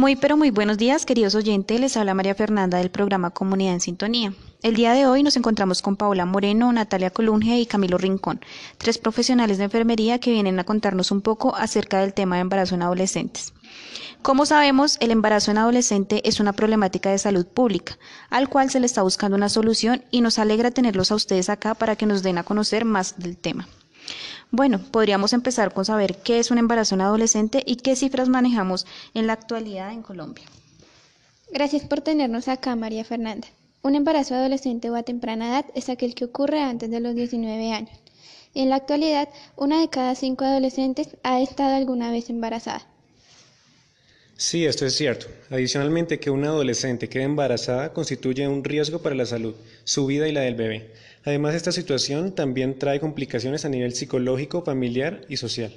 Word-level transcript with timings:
Muy 0.00 0.16
pero 0.16 0.38
muy 0.38 0.50
buenos 0.50 0.78
días, 0.78 1.04
queridos 1.04 1.34
oyentes. 1.34 1.78
Les 1.78 1.94
habla 1.94 2.14
María 2.14 2.34
Fernanda 2.34 2.78
del 2.78 2.90
programa 2.90 3.32
Comunidad 3.32 3.74
en 3.74 3.82
Sintonía. 3.82 4.32
El 4.62 4.72
día 4.72 4.94
de 4.94 5.04
hoy 5.04 5.22
nos 5.22 5.36
encontramos 5.36 5.82
con 5.82 5.96
Paola 5.96 6.24
Moreno, 6.24 6.72
Natalia 6.72 7.10
Colunge 7.10 7.58
y 7.58 7.66
Camilo 7.66 7.98
Rincón, 7.98 8.40
tres 8.78 8.96
profesionales 8.96 9.58
de 9.58 9.64
enfermería 9.64 10.18
que 10.18 10.30
vienen 10.30 10.58
a 10.58 10.64
contarnos 10.64 11.10
un 11.10 11.20
poco 11.20 11.54
acerca 11.54 12.00
del 12.00 12.14
tema 12.14 12.36
de 12.36 12.40
embarazo 12.40 12.76
en 12.76 12.82
adolescentes. 12.82 13.52
Como 14.22 14.46
sabemos, 14.46 14.96
el 15.00 15.10
embarazo 15.10 15.50
en 15.50 15.58
adolescente 15.58 16.26
es 16.26 16.40
una 16.40 16.54
problemática 16.54 17.10
de 17.10 17.18
salud 17.18 17.46
pública, 17.46 17.98
al 18.30 18.48
cual 18.48 18.70
se 18.70 18.80
le 18.80 18.86
está 18.86 19.02
buscando 19.02 19.36
una 19.36 19.50
solución 19.50 20.02
y 20.10 20.22
nos 20.22 20.38
alegra 20.38 20.70
tenerlos 20.70 21.12
a 21.12 21.14
ustedes 21.14 21.50
acá 21.50 21.74
para 21.74 21.94
que 21.96 22.06
nos 22.06 22.22
den 22.22 22.38
a 22.38 22.42
conocer 22.42 22.86
más 22.86 23.18
del 23.18 23.36
tema. 23.36 23.68
Bueno, 24.52 24.80
podríamos 24.90 25.32
empezar 25.32 25.72
con 25.72 25.84
saber 25.84 26.16
qué 26.16 26.40
es 26.40 26.50
un 26.50 26.58
embarazo 26.58 26.96
en 26.96 27.02
adolescente 27.02 27.62
y 27.64 27.76
qué 27.76 27.94
cifras 27.94 28.28
manejamos 28.28 28.84
en 29.14 29.28
la 29.28 29.34
actualidad 29.34 29.92
en 29.92 30.02
Colombia. 30.02 30.44
Gracias 31.52 31.84
por 31.84 32.00
tenernos 32.00 32.48
acá, 32.48 32.74
María 32.74 33.04
Fernanda. 33.04 33.46
Un 33.82 33.94
embarazo 33.94 34.34
adolescente 34.34 34.90
o 34.90 34.96
a 34.96 35.04
temprana 35.04 35.48
edad 35.48 35.66
es 35.74 35.88
aquel 35.88 36.14
que 36.16 36.24
ocurre 36.24 36.60
antes 36.60 36.90
de 36.90 37.00
los 37.00 37.14
19 37.14 37.72
años. 37.72 37.96
En 38.54 38.68
la 38.68 38.76
actualidad, 38.76 39.28
una 39.56 39.80
de 39.80 39.88
cada 39.88 40.16
cinco 40.16 40.44
adolescentes 40.44 41.16
ha 41.22 41.40
estado 41.40 41.76
alguna 41.76 42.10
vez 42.10 42.28
embarazada. 42.28 42.86
Sí, 44.40 44.64
esto 44.64 44.86
es 44.86 44.94
cierto. 44.94 45.26
Adicionalmente, 45.50 46.18
que 46.18 46.30
una 46.30 46.46
adolescente 46.48 47.10
quede 47.10 47.24
embarazada 47.24 47.92
constituye 47.92 48.48
un 48.48 48.64
riesgo 48.64 49.02
para 49.02 49.14
la 49.14 49.26
salud, 49.26 49.54
su 49.84 50.06
vida 50.06 50.28
y 50.28 50.32
la 50.32 50.40
del 50.40 50.54
bebé. 50.54 50.94
Además, 51.26 51.54
esta 51.54 51.72
situación 51.72 52.34
también 52.34 52.78
trae 52.78 53.00
complicaciones 53.00 53.66
a 53.66 53.68
nivel 53.68 53.92
psicológico, 53.94 54.62
familiar 54.62 55.20
y 55.28 55.36
social. 55.36 55.74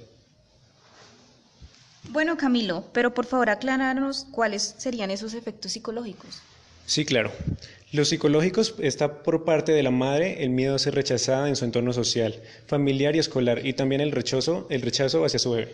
Bueno, 2.07 2.37
Camilo, 2.37 2.85
pero 2.93 3.13
por 3.13 3.25
favor 3.25 3.49
aclararnos 3.49 4.27
cuáles 4.31 4.75
serían 4.77 5.11
esos 5.11 5.33
efectos 5.33 5.73
psicológicos. 5.73 6.41
Sí, 6.85 7.03
claro. 7.03 7.33
Los 7.91 8.07
psicológicos 8.07 8.75
está 8.79 9.23
por 9.23 9.43
parte 9.43 9.73
de 9.73 9.83
la 9.83 9.91
madre 9.91 10.41
el 10.41 10.51
miedo 10.51 10.75
a 10.75 10.79
ser 10.79 10.95
rechazada 10.95 11.49
en 11.49 11.57
su 11.57 11.65
entorno 11.65 11.91
social, 11.91 12.41
familiar 12.65 13.13
y 13.17 13.19
escolar, 13.19 13.65
y 13.65 13.73
también 13.73 13.99
el 13.99 14.13
rechazo, 14.13 14.67
el 14.69 14.83
rechazo 14.83 15.25
hacia 15.25 15.39
su 15.39 15.51
bebé. 15.51 15.73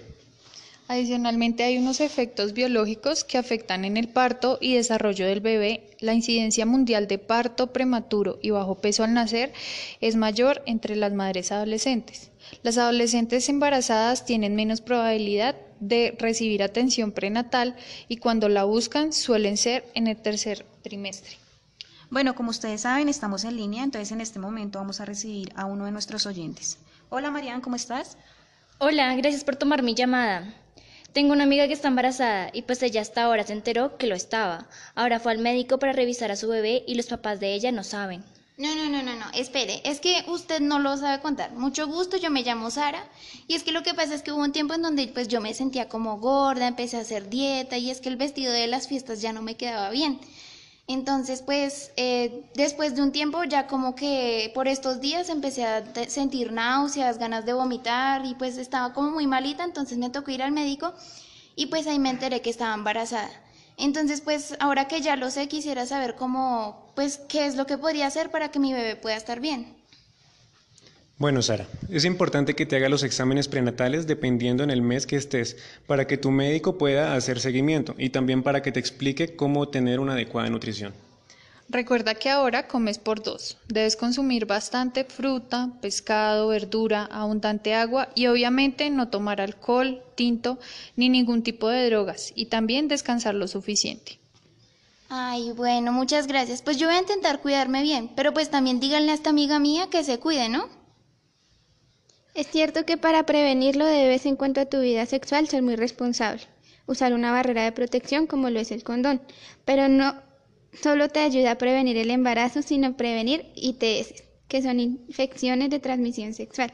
Adicionalmente 0.91 1.61
hay 1.61 1.77
unos 1.77 1.99
efectos 1.99 2.53
biológicos 2.53 3.23
que 3.23 3.37
afectan 3.37 3.85
en 3.85 3.95
el 3.95 4.07
parto 4.07 4.57
y 4.59 4.73
desarrollo 4.73 5.27
del 5.27 5.39
bebé. 5.39 5.95
La 5.99 6.15
incidencia 6.15 6.65
mundial 6.65 7.07
de 7.07 7.19
parto 7.19 7.71
prematuro 7.71 8.39
y 8.41 8.49
bajo 8.49 8.81
peso 8.81 9.03
al 9.03 9.13
nacer 9.13 9.53
es 10.01 10.15
mayor 10.15 10.63
entre 10.65 10.95
las 10.95 11.13
madres 11.13 11.51
adolescentes. 11.51 12.31
Las 12.63 12.79
adolescentes 12.79 13.47
embarazadas 13.49 14.25
tienen 14.25 14.55
menos 14.55 14.81
probabilidad 14.81 15.55
de 15.79 16.17
recibir 16.17 16.63
atención 16.63 17.11
prenatal 17.11 17.75
y 18.07 18.17
cuando 18.17 18.49
la 18.49 18.63
buscan 18.63 19.13
suelen 19.13 19.57
ser 19.57 19.85
en 19.93 20.07
el 20.07 20.17
tercer 20.17 20.65
trimestre. 20.81 21.37
Bueno, 22.09 22.33
como 22.33 22.49
ustedes 22.49 22.81
saben, 22.81 23.09
estamos 23.09 23.43
en 23.43 23.57
línea, 23.57 23.83
entonces 23.83 24.11
en 24.11 24.21
este 24.21 24.39
momento 24.39 24.79
vamos 24.79 25.01
a 25.01 25.05
recibir 25.05 25.51
a 25.55 25.65
uno 25.65 25.85
de 25.85 25.91
nuestros 25.91 26.25
oyentes. 26.25 26.79
Hola 27.09 27.29
Marian, 27.29 27.61
¿cómo 27.61 27.75
estás? 27.75 28.17
Hola, 28.79 29.13
gracias 29.15 29.43
por 29.43 29.55
tomar 29.55 29.83
mi 29.83 29.93
llamada. 29.93 30.51
Tengo 31.13 31.33
una 31.33 31.45
amiga 31.45 31.67
que 31.67 31.73
está 31.73 31.87
embarazada 31.87 32.51
y 32.53 32.61
pues 32.61 32.83
ella 32.83 33.01
hasta 33.01 33.23
ahora 33.23 33.43
se 33.43 33.53
enteró 33.53 33.97
que 33.97 34.05
lo 34.05 34.15
estaba. 34.15 34.67
Ahora 34.93 35.19
fue 35.19 35.31
al 35.31 35.39
médico 35.39 35.79
para 35.79 35.91
revisar 35.91 36.31
a 36.31 36.35
su 36.35 36.47
bebé 36.47 36.83
y 36.87 36.93
los 36.93 37.07
papás 37.07 37.39
de 37.39 37.53
ella 37.53 37.71
no 37.71 37.83
saben. 37.83 38.23
No, 38.57 38.75
no, 38.75 38.89
no, 38.89 39.01
no, 39.01 39.15
no, 39.15 39.25
espere, 39.33 39.81
es 39.85 40.01
que 40.01 40.23
usted 40.27 40.59
no 40.59 40.79
lo 40.79 40.97
sabe 40.97 41.21
contar. 41.21 41.53
Mucho 41.53 41.87
gusto, 41.87 42.17
yo 42.17 42.29
me 42.29 42.43
llamo 42.43 42.69
Sara 42.69 43.07
y 43.47 43.55
es 43.55 43.63
que 43.63 43.71
lo 43.71 43.83
que 43.83 43.93
pasa 43.93 44.13
es 44.13 44.21
que 44.21 44.33
hubo 44.33 44.43
un 44.43 44.51
tiempo 44.51 44.73
en 44.73 44.81
donde 44.81 45.07
pues 45.07 45.29
yo 45.29 45.39
me 45.39 45.53
sentía 45.53 45.87
como 45.87 46.19
gorda, 46.19 46.67
empecé 46.67 46.97
a 46.97 47.01
hacer 47.01 47.29
dieta 47.29 47.77
y 47.77 47.89
es 47.89 48.01
que 48.01 48.09
el 48.09 48.17
vestido 48.17 48.51
de 48.51 48.67
las 48.67 48.89
fiestas 48.89 49.21
ya 49.21 49.31
no 49.31 49.41
me 49.41 49.55
quedaba 49.55 49.89
bien. 49.89 50.19
Entonces, 50.89 51.43
pues, 51.43 51.91
eh, 51.97 52.49
después 52.55 52.95
de 52.95 53.03
un 53.03 53.11
tiempo, 53.11 53.43
ya 53.43 53.67
como 53.67 53.93
que 53.93 54.51
por 54.55 54.67
estos 54.67 54.99
días 54.99 55.29
empecé 55.29 55.63
a 55.63 55.83
sentir 56.07 56.51
náuseas, 56.51 57.19
ganas 57.19 57.45
de 57.45 57.53
vomitar 57.53 58.25
y 58.25 58.33
pues 58.33 58.57
estaba 58.57 58.91
como 58.91 59.11
muy 59.11 59.27
malita, 59.27 59.63
entonces 59.63 59.99
me 59.99 60.09
tocó 60.09 60.31
ir 60.31 60.41
al 60.41 60.51
médico 60.51 60.91
y 61.55 61.67
pues 61.67 61.85
ahí 61.85 61.99
me 61.99 62.09
enteré 62.09 62.41
que 62.41 62.49
estaba 62.49 62.73
embarazada. 62.73 63.29
Entonces, 63.77 64.21
pues, 64.21 64.57
ahora 64.59 64.87
que 64.87 65.01
ya 65.01 65.15
lo 65.15 65.29
sé, 65.29 65.47
quisiera 65.47 65.85
saber 65.85 66.15
cómo, 66.15 66.91
pues, 66.95 67.19
qué 67.29 67.45
es 67.45 67.55
lo 67.55 67.67
que 67.67 67.77
podría 67.77 68.07
hacer 68.07 68.31
para 68.31 68.49
que 68.49 68.57
mi 68.59 68.73
bebé 68.73 68.95
pueda 68.95 69.15
estar 69.15 69.39
bien. 69.39 69.78
Bueno, 71.19 71.41
Sara, 71.41 71.67
es 71.89 72.05
importante 72.05 72.55
que 72.55 72.65
te 72.65 72.77
haga 72.77 72.87
los 72.87 73.03
exámenes 73.03 73.49
prenatales 73.49 74.07
dependiendo 74.07 74.63
en 74.63 74.69
el 74.69 74.81
mes 74.81 75.05
que 75.05 75.17
estés, 75.17 75.57
para 75.85 76.07
que 76.07 76.17
tu 76.17 76.31
médico 76.31 76.77
pueda 76.77 77.13
hacer 77.13 77.41
seguimiento 77.41 77.93
y 77.97 78.11
también 78.11 78.41
para 78.41 78.61
que 78.61 78.71
te 78.71 78.79
explique 78.79 79.35
cómo 79.35 79.67
tener 79.67 79.99
una 79.99 80.13
adecuada 80.13 80.49
nutrición. 80.49 80.93
Recuerda 81.67 82.15
que 82.15 82.29
ahora 82.29 82.69
comes 82.69 82.99
por 82.99 83.21
dos. 83.21 83.57
Debes 83.67 83.97
consumir 83.97 84.45
bastante 84.45 85.03
fruta, 85.03 85.73
pescado, 85.81 86.47
verdura, 86.47 87.09
abundante 87.11 87.75
agua 87.75 88.07
y 88.15 88.27
obviamente 88.27 88.89
no 88.89 89.09
tomar 89.09 89.41
alcohol, 89.41 90.01
tinto 90.15 90.57
ni 90.95 91.09
ningún 91.09 91.43
tipo 91.43 91.67
de 91.67 91.85
drogas 91.89 92.31
y 92.33 92.45
también 92.45 92.87
descansar 92.87 93.35
lo 93.35 93.49
suficiente. 93.49 94.19
Ay, 95.09 95.51
bueno, 95.51 95.91
muchas 95.91 96.27
gracias. 96.27 96.61
Pues 96.61 96.77
yo 96.77 96.87
voy 96.87 96.95
a 96.95 97.01
intentar 97.01 97.41
cuidarme 97.41 97.81
bien, 97.81 98.09
pero 98.15 98.33
pues 98.33 98.49
también 98.49 98.79
díganle 98.79 99.11
a 99.11 99.15
esta 99.15 99.31
amiga 99.31 99.59
mía 99.59 99.89
que 99.91 100.05
se 100.05 100.17
cuide, 100.17 100.47
¿no? 100.47 100.78
Es 102.35 102.47
cierto 102.47 102.85
que 102.85 102.97
para 102.97 103.25
prevenirlo 103.25 103.85
debes 103.85 104.25
en 104.25 104.35
cuanto 104.35 104.61
a 104.61 104.65
tu 104.65 104.81
vida 104.81 105.05
sexual 105.05 105.47
ser 105.47 105.63
muy 105.63 105.75
responsable, 105.75 106.43
usar 106.85 107.13
una 107.13 107.31
barrera 107.31 107.63
de 107.63 107.71
protección 107.71 108.27
como 108.27 108.49
lo 108.49 108.59
es 108.59 108.71
el 108.71 108.83
condón, 108.83 109.21
pero 109.65 109.89
no 109.89 110.15
solo 110.81 111.09
te 111.09 111.19
ayuda 111.19 111.51
a 111.51 111.57
prevenir 111.57 111.97
el 111.97 112.11
embarazo, 112.11 112.61
sino 112.61 112.95
prevenir 112.95 113.47
ITS, 113.55 114.23
que 114.47 114.61
son 114.61 114.79
infecciones 114.79 115.69
de 115.69 115.79
transmisión 115.79 116.33
sexual. 116.33 116.71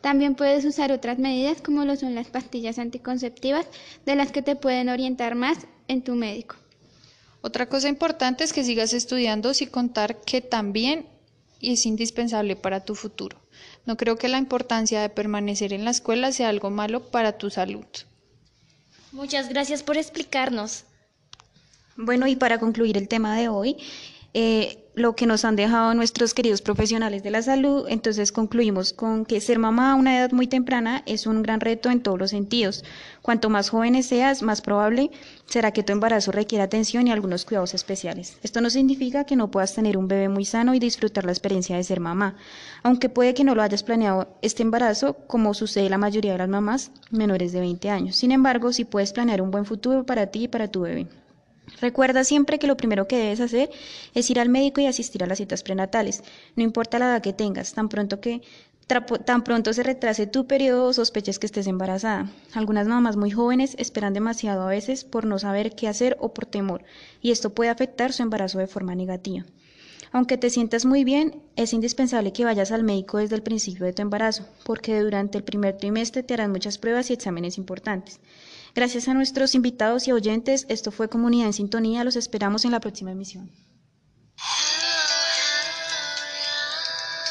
También 0.00 0.34
puedes 0.34 0.64
usar 0.64 0.92
otras 0.92 1.18
medidas 1.18 1.60
como 1.60 1.84
lo 1.84 1.96
son 1.96 2.14
las 2.14 2.28
pastillas 2.28 2.78
anticonceptivas, 2.78 3.66
de 4.04 4.16
las 4.16 4.32
que 4.32 4.42
te 4.42 4.56
pueden 4.56 4.88
orientar 4.88 5.34
más 5.34 5.58
en 5.88 6.02
tu 6.02 6.14
médico. 6.14 6.56
Otra 7.40 7.68
cosa 7.68 7.88
importante 7.88 8.44
es 8.44 8.52
que 8.52 8.64
sigas 8.64 8.92
estudiando 8.92 9.54
sin 9.54 9.70
contar 9.70 10.20
que 10.20 10.40
también 10.40 11.06
es 11.60 11.86
indispensable 11.86 12.56
para 12.56 12.84
tu 12.84 12.94
futuro. 12.94 13.38
No 13.86 13.96
creo 13.96 14.16
que 14.16 14.28
la 14.28 14.38
importancia 14.38 15.00
de 15.00 15.08
permanecer 15.08 15.72
en 15.72 15.84
la 15.84 15.90
escuela 15.90 16.32
sea 16.32 16.48
algo 16.48 16.70
malo 16.70 17.10
para 17.10 17.38
tu 17.38 17.50
salud. 17.50 17.86
Muchas 19.12 19.48
gracias 19.48 19.82
por 19.82 19.96
explicarnos. 19.96 20.84
Bueno, 21.96 22.26
y 22.26 22.36
para 22.36 22.60
concluir 22.60 22.96
el 22.96 23.08
tema 23.08 23.36
de 23.36 23.48
hoy, 23.48 23.76
eh, 24.34 24.87
lo 25.00 25.14
que 25.14 25.26
nos 25.26 25.44
han 25.44 25.56
dejado 25.56 25.94
nuestros 25.94 26.34
queridos 26.34 26.62
profesionales 26.62 27.22
de 27.22 27.30
la 27.30 27.42
salud, 27.42 27.86
entonces 27.88 28.32
concluimos 28.32 28.92
con 28.92 29.24
que 29.24 29.40
ser 29.40 29.58
mamá 29.58 29.92
a 29.92 29.94
una 29.94 30.18
edad 30.18 30.32
muy 30.32 30.46
temprana 30.46 31.02
es 31.06 31.26
un 31.26 31.42
gran 31.42 31.60
reto 31.60 31.90
en 31.90 32.00
todos 32.00 32.18
los 32.18 32.30
sentidos. 32.30 32.84
Cuanto 33.22 33.50
más 33.50 33.70
jóvenes 33.70 34.06
seas, 34.06 34.42
más 34.42 34.60
probable 34.60 35.10
será 35.46 35.72
que 35.72 35.82
tu 35.82 35.92
embarazo 35.92 36.32
requiera 36.32 36.64
atención 36.64 37.06
y 37.06 37.12
algunos 37.12 37.44
cuidados 37.44 37.74
especiales. 37.74 38.38
Esto 38.42 38.60
no 38.60 38.70
significa 38.70 39.24
que 39.24 39.36
no 39.36 39.50
puedas 39.50 39.74
tener 39.74 39.96
un 39.96 40.08
bebé 40.08 40.28
muy 40.28 40.44
sano 40.44 40.74
y 40.74 40.78
disfrutar 40.78 41.24
la 41.24 41.32
experiencia 41.32 41.76
de 41.76 41.84
ser 41.84 42.00
mamá, 42.00 42.36
aunque 42.82 43.08
puede 43.08 43.34
que 43.34 43.44
no 43.44 43.54
lo 43.54 43.62
hayas 43.62 43.82
planeado 43.82 44.28
este 44.42 44.62
embarazo, 44.62 45.14
como 45.26 45.54
sucede 45.54 45.90
la 45.90 45.98
mayoría 45.98 46.32
de 46.32 46.38
las 46.38 46.48
mamás 46.48 46.90
menores 47.10 47.52
de 47.52 47.60
20 47.60 47.90
años. 47.90 48.16
Sin 48.16 48.32
embargo, 48.32 48.72
sí 48.72 48.84
puedes 48.84 49.12
planear 49.12 49.42
un 49.42 49.50
buen 49.50 49.64
futuro 49.64 50.04
para 50.04 50.26
ti 50.26 50.44
y 50.44 50.48
para 50.48 50.68
tu 50.68 50.82
bebé. 50.82 51.06
Recuerda 51.80 52.24
siempre 52.24 52.58
que 52.58 52.66
lo 52.66 52.76
primero 52.76 53.06
que 53.06 53.18
debes 53.18 53.40
hacer 53.40 53.70
es 54.14 54.30
ir 54.30 54.40
al 54.40 54.48
médico 54.48 54.80
y 54.80 54.86
asistir 54.86 55.22
a 55.22 55.26
las 55.26 55.38
citas 55.38 55.62
prenatales, 55.62 56.22
no 56.56 56.62
importa 56.62 56.98
la 56.98 57.06
edad 57.06 57.22
que 57.22 57.32
tengas, 57.32 57.74
tan 57.74 57.88
pronto 57.88 58.20
que 58.20 58.42
tan 59.26 59.44
pronto 59.44 59.74
se 59.74 59.82
retrase 59.82 60.26
tu 60.26 60.46
periodo 60.46 60.86
o 60.86 60.92
sospeches 60.94 61.38
que 61.38 61.44
estés 61.44 61.66
embarazada. 61.66 62.30
Algunas 62.54 62.88
mamás 62.88 63.16
muy 63.16 63.30
jóvenes 63.30 63.74
esperan 63.78 64.14
demasiado 64.14 64.62
a 64.62 64.70
veces 64.70 65.04
por 65.04 65.26
no 65.26 65.38
saber 65.38 65.74
qué 65.74 65.88
hacer 65.88 66.16
o 66.20 66.32
por 66.32 66.46
temor, 66.46 66.84
y 67.20 67.30
esto 67.30 67.50
puede 67.50 67.68
afectar 67.70 68.14
su 68.14 68.22
embarazo 68.22 68.58
de 68.58 68.66
forma 68.66 68.94
negativa. 68.94 69.44
Aunque 70.10 70.38
te 70.38 70.48
sientas 70.48 70.86
muy 70.86 71.04
bien, 71.04 71.42
es 71.54 71.74
indispensable 71.74 72.32
que 72.32 72.46
vayas 72.46 72.72
al 72.72 72.82
médico 72.82 73.18
desde 73.18 73.36
el 73.36 73.42
principio 73.42 73.84
de 73.84 73.92
tu 73.92 74.00
embarazo, 74.00 74.46
porque 74.64 74.98
durante 75.00 75.36
el 75.36 75.44
primer 75.44 75.76
trimestre 75.76 76.22
te 76.22 76.32
harán 76.32 76.50
muchas 76.50 76.78
pruebas 76.78 77.10
y 77.10 77.12
exámenes 77.12 77.58
importantes. 77.58 78.20
Gracias 78.78 79.08
a 79.08 79.14
nuestros 79.14 79.56
invitados 79.56 80.06
y 80.06 80.12
oyentes, 80.12 80.64
esto 80.68 80.92
fue 80.92 81.08
Comunidad 81.08 81.48
en 81.48 81.52
Sintonía. 81.52 82.04
Los 82.04 82.14
esperamos 82.14 82.64
en 82.64 82.70
la 82.70 82.78
próxima 82.78 83.10
emisión. 83.10 83.50